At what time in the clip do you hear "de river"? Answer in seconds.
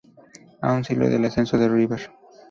1.59-2.09